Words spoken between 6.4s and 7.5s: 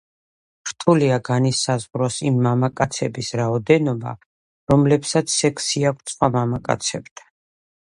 მამაკაცებთან.